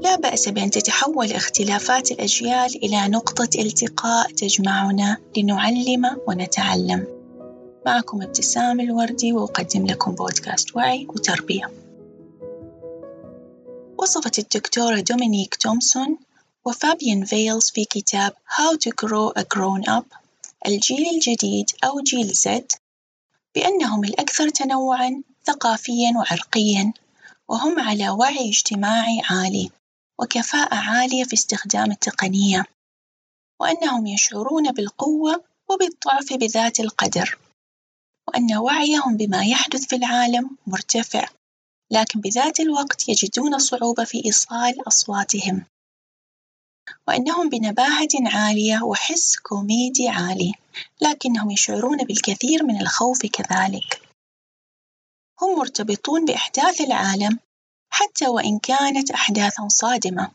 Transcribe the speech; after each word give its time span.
لا 0.00 0.16
بأس 0.16 0.48
بأن 0.48 0.70
تتحول 0.70 1.32
اختلافات 1.32 2.10
الأجيال 2.10 2.84
إلى 2.84 3.08
نقطة 3.08 3.48
التقاء 3.58 4.30
تجمعنا 4.30 5.16
لنعلم 5.36 6.20
ونتعلم. 6.28 7.06
معكم 7.86 8.22
ابتسام 8.22 8.80
الوردي 8.80 9.32
وأقدم 9.32 9.86
لكم 9.86 10.12
بودكاست 10.14 10.76
وعي 10.76 11.06
وتربية. 11.08 11.70
وصفت 13.98 14.38
الدكتورة 14.38 15.00
دومينيك 15.00 15.54
تومسون 15.54 16.18
وفابيان 16.64 17.24
فيلز 17.24 17.70
في 17.70 17.84
كتاب 17.84 18.32
How 18.32 18.76
to 18.76 18.90
Grow 18.90 19.32
a 19.40 19.44
Grown 19.54 19.90
Up 19.90 20.16
الجيل 20.66 21.06
الجديد 21.14 21.70
أو 21.84 22.00
جيل 22.00 22.26
زد 22.26 22.72
بأنهم 23.54 24.04
الأكثر 24.04 24.48
تنوعًا 24.48 25.22
ثقافيًا 25.46 26.12
وعرقيًا 26.16 26.92
وهم 27.48 27.80
على 27.80 28.10
وعي 28.10 28.48
اجتماعي 28.48 29.22
عالي 29.30 29.70
وكفاءة 30.20 30.74
عالية 30.74 31.24
في 31.24 31.34
استخدام 31.34 31.90
التقنية 31.90 32.64
وأنهم 33.60 34.06
يشعرون 34.06 34.72
بالقوة 34.72 35.44
وبالضعف 35.70 36.32
بذات 36.32 36.80
القدر 36.80 37.38
وأن 38.28 38.56
وعيهم 38.56 39.16
بما 39.16 39.44
يحدث 39.44 39.86
في 39.86 39.96
العالم 39.96 40.56
مرتفع 40.66 41.28
لكن 41.90 42.20
بذات 42.20 42.60
الوقت 42.60 43.08
يجدون 43.08 43.58
صعوبة 43.58 44.04
في 44.04 44.24
إيصال 44.24 44.88
أصواتهم 44.88 45.64
وأنهم 47.08 47.48
بنباهة 47.48 48.08
عالية 48.26 48.82
وحس 48.82 49.36
كوميدي 49.36 50.08
عالي 50.08 50.52
لكنهم 51.00 51.50
يشعرون 51.50 51.98
بالكثير 52.04 52.62
من 52.62 52.80
الخوف 52.80 53.26
كذلك. 53.26 54.02
هم 55.42 55.58
مرتبطون 55.58 56.24
بأحداث 56.24 56.80
العالم 56.80 57.38
حتى 57.98 58.28
وإن 58.28 58.58
كانت 58.58 59.10
أحداثًا 59.10 59.68
صادمة. 59.68 60.30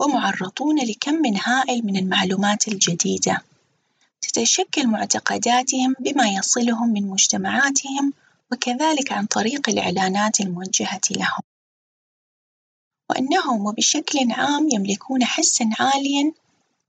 ومعرضون 0.00 0.78
لكم 0.84 1.26
هائل 1.36 1.86
من 1.86 1.96
المعلومات 1.96 2.68
الجديدة. 2.68 3.42
تتشكل 4.20 4.86
معتقداتهم 4.86 5.94
بما 6.00 6.28
يصلهم 6.28 6.88
من 6.88 7.02
مجتمعاتهم 7.02 8.12
وكذلك 8.52 9.12
عن 9.12 9.26
طريق 9.26 9.68
الإعلانات 9.68 10.40
الموجهة 10.40 11.00
لهم. 11.10 11.42
وأنهم 13.10 13.66
وبشكل 13.66 14.32
عام 14.32 14.68
يملكون 14.72 15.24
حسًا 15.24 15.70
عاليًا 15.78 16.32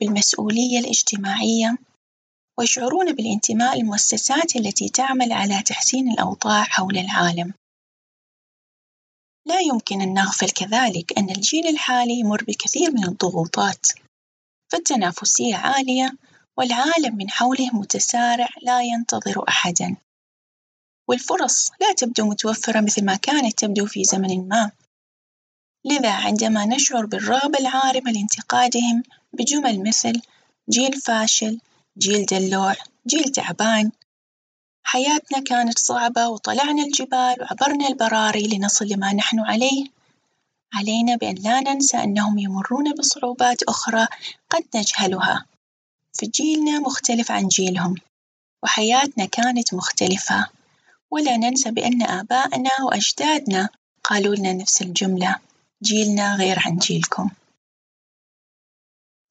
بالمسؤولية 0.00 0.78
الاجتماعية 0.78 1.76
ويشعرون 2.58 3.12
بالانتماء 3.12 3.78
للمؤسسات 3.78 4.56
التي 4.56 4.88
تعمل 4.88 5.32
على 5.32 5.62
تحسين 5.62 6.12
الأوضاع 6.12 6.62
حول 6.64 6.98
العالم. 6.98 7.54
لا 9.50 9.60
يمكن 9.60 10.00
أن 10.00 10.14
نغفل 10.14 10.50
كذلك 10.50 11.18
أن 11.18 11.30
الجيل 11.30 11.66
الحالي 11.66 12.14
يمر 12.18 12.44
بكثير 12.44 12.90
من 12.90 13.04
الضغوطات، 13.04 13.86
فالتنافسية 14.72 15.56
عالية 15.56 16.12
والعالم 16.56 17.16
من 17.16 17.30
حوله 17.30 17.70
متسارع 17.72 18.48
لا 18.62 18.82
ينتظر 18.82 19.44
أحدًا، 19.48 19.96
والفرص 21.08 21.70
لا 21.80 21.92
تبدو 21.92 22.26
متوفرة 22.26 22.80
مثل 22.80 23.04
ما 23.04 23.16
كانت 23.16 23.58
تبدو 23.58 23.86
في 23.86 24.04
زمن 24.04 24.48
ما. 24.48 24.70
لذا 25.84 26.12
عندما 26.12 26.66
نشعر 26.66 27.06
بالرغبة 27.06 27.58
العارمة 27.58 28.12
لانتقادهم 28.12 29.02
بجمل 29.32 29.88
مثل 29.88 30.22
جيل 30.70 30.92
فاشل، 30.92 31.60
جيل 31.98 32.26
دلوع، 32.26 32.74
جيل 33.06 33.24
تعبان، 33.24 33.92
حياتنا 34.84 35.40
كانت 35.40 35.78
صعبة 35.78 36.28
وطلعنا 36.28 36.82
الجبال 36.82 37.36
وعبرنا 37.40 37.88
البراري 37.88 38.46
لنصل 38.46 38.86
لما 38.86 39.12
نحن 39.12 39.40
عليه، 39.40 39.84
علينا 40.74 41.16
بأن 41.16 41.34
لا 41.34 41.60
ننسى 41.60 41.96
أنهم 41.96 42.38
يمرون 42.38 42.94
بصعوبات 42.94 43.62
أخرى 43.62 44.06
قد 44.50 44.64
نجهلها، 44.74 45.44
فجيلنا 46.12 46.78
مختلف 46.78 47.30
عن 47.30 47.48
جيلهم، 47.48 47.94
وحياتنا 48.62 49.24
كانت 49.24 49.74
مختلفة، 49.74 50.46
ولا 51.10 51.36
ننسى 51.36 51.70
بأن 51.70 52.02
آباءنا 52.02 52.70
وأجدادنا 52.82 53.68
قالوا 54.04 54.34
لنا 54.34 54.52
نفس 54.52 54.82
الجملة 54.82 55.36
جيلنا 55.82 56.36
غير 56.36 56.58
عن 56.66 56.76
جيلكم. 56.76 57.30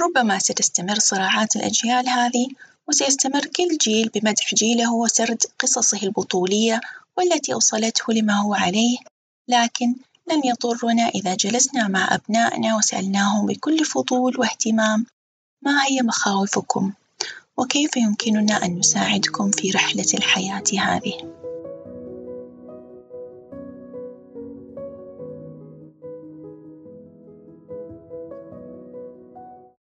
ربما 0.00 0.38
ستستمر 0.38 0.98
صراعات 0.98 1.56
الأجيال 1.56 2.08
هذه 2.08 2.48
وسيستمر 2.88 3.46
كل 3.46 3.76
جيل 3.80 4.08
بمدح 4.14 4.54
جيله 4.54 4.94
وسرد 4.94 5.42
قصصه 5.58 5.98
البطولية 6.02 6.80
والتي 7.16 7.52
أوصلته 7.52 8.12
لما 8.12 8.40
هو 8.40 8.54
عليه، 8.54 8.98
لكن 9.48 9.94
لن 10.30 10.44
يضرنا 10.44 11.08
إذا 11.08 11.34
جلسنا 11.34 11.88
مع 11.88 12.14
أبنائنا 12.14 12.76
وسألناهم 12.76 13.46
بكل 13.46 13.84
فضول 13.84 14.40
واهتمام 14.40 15.06
ما 15.62 15.84
هي 15.86 16.02
مخاوفكم؟ 16.02 16.92
وكيف 17.56 17.96
يمكننا 17.96 18.64
أن 18.64 18.78
نساعدكم 18.78 19.50
في 19.50 19.70
رحلة 19.70 20.06
الحياة 20.14 20.64
هذه؟ 20.78 21.45